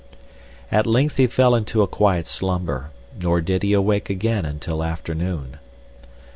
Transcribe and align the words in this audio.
At 0.71 0.87
length 0.87 1.17
he 1.17 1.27
fell 1.27 1.53
into 1.53 1.83
a 1.83 1.87
quiet 1.87 2.27
slumber, 2.27 2.89
nor 3.21 3.39
did 3.39 3.61
he 3.61 3.73
awake 3.73 4.09
again 4.09 4.45
until 4.45 4.83
afternoon. 4.83 5.59